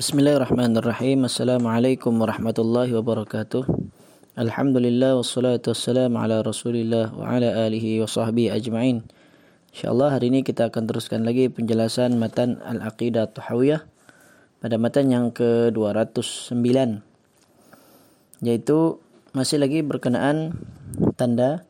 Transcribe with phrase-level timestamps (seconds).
[0.00, 1.28] Bismillahirrahmanirrahim.
[1.28, 3.68] Assalamualaikum warahmatullahi wabarakatuh.
[4.32, 9.04] Alhamdulillah wassalatu wassalamu ala Rasulillah wa ala alihi wa sahbihi ajma'in.
[9.76, 13.84] Insyaallah hari ini kita akan teruskan lagi penjelasan matan Al-Aqidah Tahawiyah
[14.64, 17.04] pada matan yang ke-209
[18.40, 19.04] yaitu
[19.36, 20.64] masih lagi berkenaan
[21.20, 21.68] tanda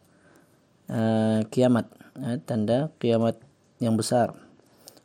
[0.86, 3.42] uh, kiamat, uh, tanda kiamat
[3.82, 4.38] yang besar.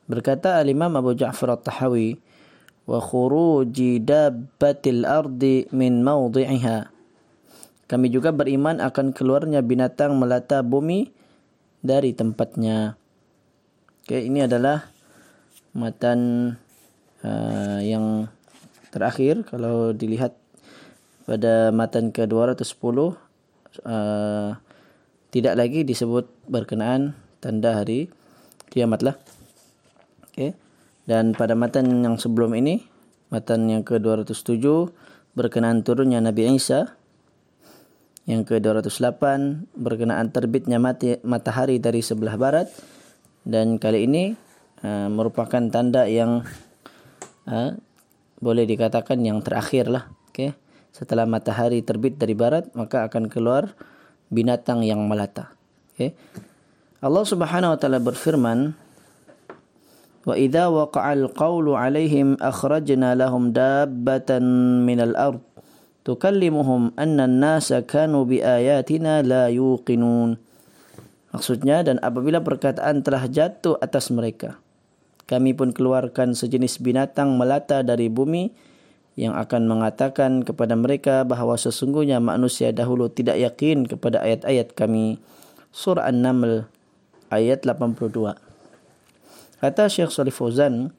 [0.05, 2.21] Berkata Al-Imam Abu Ja'far At-Tahawi
[2.85, 6.93] wa khuruji dabbatil ardi min mawdi'iha.
[7.85, 11.13] Kami juga beriman akan keluarnya binatang melata bumi
[11.85, 12.97] dari tempatnya.
[14.05, 14.89] Okay, ini adalah
[15.73, 16.53] matan
[17.21, 18.29] uh, yang
[18.89, 20.33] terakhir kalau dilihat
[21.25, 22.97] pada matan ke-210
[23.85, 24.49] uh,
[25.33, 28.07] tidak lagi disebut berkenaan tanda hari
[28.69, 29.15] kiamat lah.
[31.05, 32.81] Dan pada matan yang sebelum ini,
[33.29, 34.65] matan yang ke-207
[35.37, 36.97] berkenaan turunnya Nabi Isa
[38.25, 39.21] yang ke-208
[39.77, 42.67] berkenaan terbitnya mati, matahari dari sebelah barat
[43.45, 44.33] dan kali ini
[44.81, 46.41] uh, merupakan tanda yang
[47.45, 47.71] uh,
[48.41, 50.57] boleh dikatakan yang terakhir lah okay?
[50.89, 53.77] setelah matahari terbit dari barat maka akan keluar
[54.33, 55.53] binatang yang melata
[55.93, 56.17] okay?
[57.05, 58.73] Allah subhanahu wa ta'ala berfirman
[60.25, 64.43] wa idza waqa'al qawlu 'alaihim akhrajna lahum dabbatan
[64.83, 65.41] minal ardh
[66.05, 70.37] tukallimuhum anna an-nasa kanu bi ayatina la yuqinun.
[71.31, 74.57] Maksudnya dan apabila perkataan telah jatuh atas mereka
[75.25, 78.53] kami pun keluarkan sejenis binatang melata dari bumi
[79.17, 85.17] yang akan mengatakan kepada mereka bahawa sesungguhnya manusia dahulu tidak yakin kepada ayat-ayat kami.
[85.73, 86.69] Surah an-naml
[87.33, 88.44] ayat 82
[89.65, 90.93] kata Syekh Salih Fauzan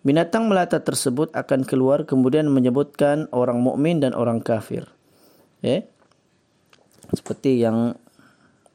[0.00, 4.88] Binatang melata tersebut akan keluar kemudian menyebutkan orang mukmin dan orang kafir.
[5.60, 5.84] Ya.
[7.12, 8.00] Seperti yang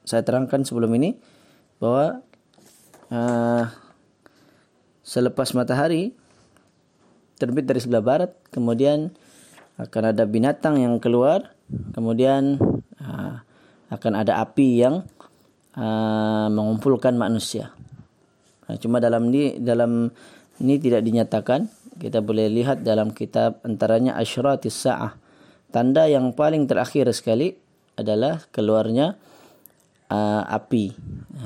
[0.05, 1.17] saya terangkan sebelum ini
[1.81, 2.21] bahwa
[3.09, 3.65] uh,
[5.01, 6.13] selepas matahari
[7.41, 9.09] terbit dari sebelah barat, kemudian
[9.81, 11.57] akan ada binatang yang keluar,
[11.97, 12.61] kemudian
[13.01, 13.41] uh,
[13.89, 15.09] akan ada api yang
[15.73, 17.73] uh, mengumpulkan manusia.
[18.65, 20.09] Nah, cuma dalam di dalam
[20.61, 21.67] ini tidak dinyatakan.
[21.95, 25.15] Kita boleh lihat dalam kitab antaranya Asyratis Sa'ah.
[25.71, 27.55] Tanda yang paling terakhir sekali
[27.95, 29.15] adalah keluarnya
[30.11, 30.91] uh, api.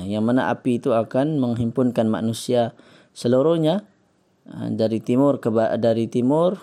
[0.06, 2.74] Yang mana api itu akan menghimpunkan manusia
[3.14, 3.86] seluruhnya
[4.50, 6.58] uh, dari timur ke dari timur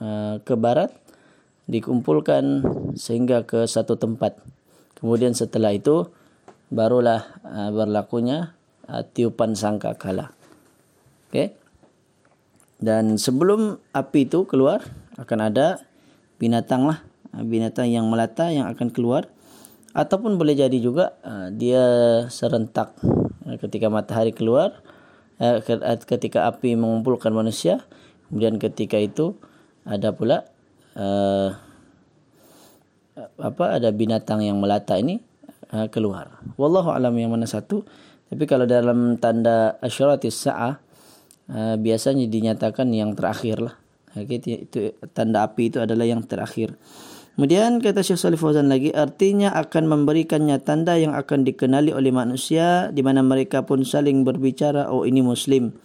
[0.00, 0.92] uh, ke barat
[1.68, 2.64] dikumpulkan
[2.96, 4.38] sehingga ke satu tempat.
[4.96, 6.08] Kemudian setelah itu
[6.72, 8.55] barulah uh, berlakunya
[8.90, 10.32] uh, tiupan sangkakala.
[11.30, 11.54] Okay.
[12.76, 14.84] Dan sebelum api itu keluar
[15.16, 15.80] akan ada
[16.36, 17.00] binatang lah.
[17.32, 19.28] Ah, binatang yang melata yang akan keluar.
[19.96, 21.84] Ataupun boleh jadi juga ah, dia
[22.28, 22.96] serentak.
[23.46, 24.74] Ketika matahari keluar
[26.08, 27.84] ketika api mengumpulkan manusia
[28.26, 29.36] kemudian ketika itu
[29.84, 30.48] ada pula
[33.36, 35.20] apa ada binatang yang melata ini
[35.92, 36.40] keluar.
[36.56, 37.84] Wallahu alam yang mana satu
[38.26, 40.82] tapi kalau dalam tanda asyaratis sa'ah
[41.50, 43.74] uh, biasanya dinyatakan yang terakhir lah.
[44.16, 46.74] Itu tanda api itu adalah yang terakhir.
[47.36, 52.88] Kemudian kata Syekh Salih Fauzan lagi artinya akan memberikannya tanda yang akan dikenali oleh manusia
[52.96, 55.76] di mana mereka pun saling berbicara oh ini muslim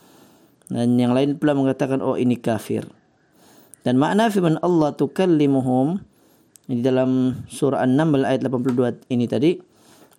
[0.72, 2.88] dan yang lain pula mengatakan oh ini kafir.
[3.84, 6.00] Dan makna firman Allah tukallimuhum
[6.72, 9.60] di dalam surah An-Naml ayat 82 ini tadi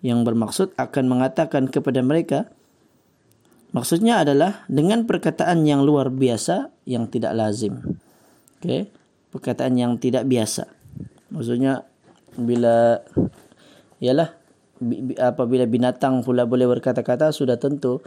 [0.02, 2.50] yang bermaksud akan mengatakan kepada mereka
[3.72, 7.96] Maksudnya adalah dengan perkataan yang luar biasa yang tidak lazim.
[8.60, 8.92] Okey,
[9.32, 10.68] perkataan yang tidak biasa.
[11.32, 11.88] Maksudnya
[12.36, 13.00] bila
[13.96, 14.36] ialah
[15.16, 18.04] apabila binatang pula boleh berkata-kata sudah tentu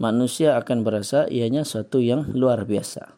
[0.00, 3.12] manusia akan berasa ianya suatu yang luar biasa.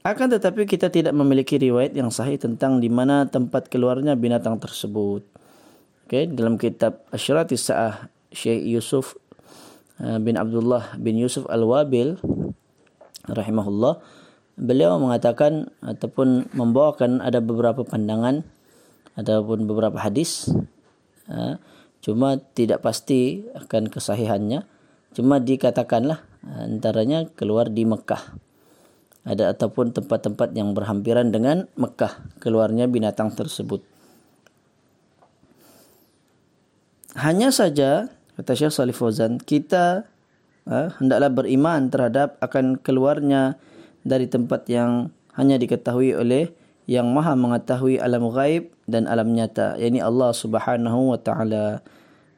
[0.00, 5.20] Akan tetapi kita tidak memiliki riwayat yang sahih tentang di mana tempat keluarnya binatang tersebut.
[6.10, 9.14] Okey, dalam kitab Asyratis Sa'ah Syekh Yusuf
[10.00, 12.16] Eh, bin Abdullah bin Yusuf Al-Wabil
[13.28, 14.00] rahimahullah
[14.56, 18.40] beliau mengatakan ataupun membawakan ada beberapa pandangan
[19.20, 20.48] ataupun beberapa hadis
[21.28, 21.60] eh,
[22.00, 24.64] cuma tidak pasti akan kesahihannya.
[25.12, 26.24] Cuma dikatakanlah
[26.64, 28.40] antaranya keluar di Mekah.
[29.26, 33.84] Ada ataupun tempat-tempat yang berhampiran dengan Mekah keluarnya binatang tersebut
[37.18, 40.06] hanya saja kata Syekh Salih Fauzan kita
[40.70, 43.58] uh, hendaklah beriman terhadap akan keluarnya
[44.06, 46.52] dari tempat yang hanya diketahui oleh
[46.90, 51.82] yang maha mengetahui alam gaib dan alam nyata yakni Allah Subhanahu wa taala.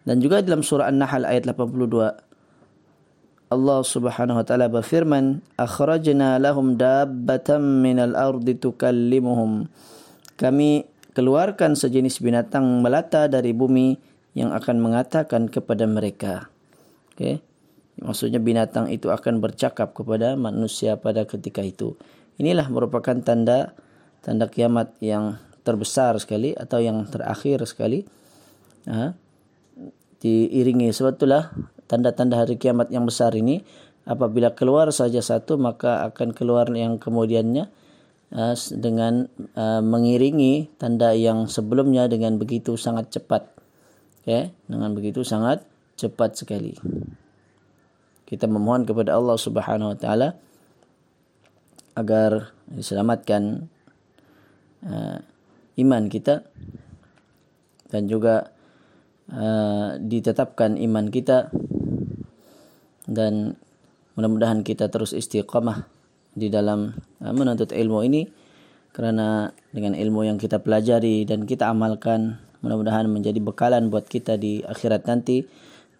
[0.02, 1.88] Dan juga dalam surah An-Nahl ayat 82
[3.52, 9.69] Allah Subhanahu wa taala berfirman akhrajna lahum dabbatan minal ardi tukallimuhum.
[10.36, 16.49] Kami keluarkan sejenis binatang melata dari bumi yang akan mengatakan kepada mereka.
[17.14, 17.43] Okey
[18.00, 21.99] maksudnya binatang itu akan bercakap kepada manusia pada ketika itu.
[22.40, 23.76] Inilah merupakan tanda
[24.25, 25.37] tanda kiamat yang
[25.67, 28.06] terbesar sekali atau yang terakhir sekali.
[28.88, 29.14] Ha,
[30.23, 30.90] diiringi.
[30.90, 31.52] Itulah
[31.87, 33.62] tanda-tanda hari kiamat yang besar ini
[34.08, 37.70] apabila keluar saja satu maka akan keluar yang kemudiannya
[38.75, 39.29] dengan
[39.84, 43.61] mengiringi tanda yang sebelumnya dengan begitu sangat cepat
[44.22, 44.54] okay?
[44.70, 45.66] dengan begitu sangat
[45.98, 46.78] cepat sekali
[48.32, 50.40] kita memohon kepada Allah Subhanahu wa taala
[51.92, 53.69] agar diselamatkan
[54.88, 55.20] uh,
[55.76, 56.40] iman kita
[57.92, 58.48] dan juga
[59.28, 61.52] uh, ditetapkan iman kita
[63.04, 63.60] dan
[64.16, 65.84] mudah-mudahan kita terus istiqamah
[66.32, 68.24] di dalam uh, menuntut ilmu ini
[68.96, 74.62] kerana dengan ilmu yang kita pelajari dan kita amalkan mudah-mudahan menjadi bekalan buat kita di
[74.62, 75.44] akhirat nanti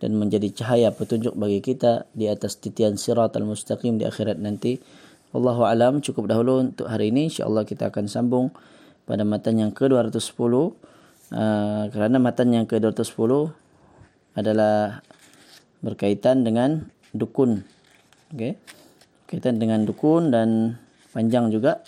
[0.03, 4.83] dan menjadi cahaya petunjuk bagi kita di atas titian siratal mustaqim di akhirat nanti.
[5.31, 7.31] Wallahu alam cukup dahulu untuk hari ini.
[7.31, 8.51] Insyaallah kita akan sambung
[9.07, 10.71] pada matan yang ke-210 uh,
[11.91, 13.31] kerana matan yang ke-210
[14.35, 15.03] adalah
[15.83, 17.63] berkaitan dengan dukun.
[18.33, 18.57] Okey.
[19.29, 20.77] Kaitan dengan dukun dan
[21.17, 21.81] panjang juga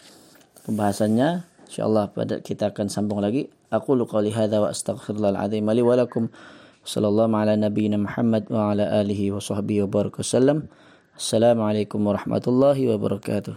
[0.65, 3.49] pembahasannya insyaallah pada kita akan sambung lagi.
[3.73, 6.29] Aku qouli hadza wa astaghfirullahal azim li wa lakum.
[6.85, 10.69] Sallallahu ala nabiyyina muhammad wa ala alihi wa sahbihi wa barakallahu
[11.15, 13.55] assalamualaikum warahmatullahi wabarakatuh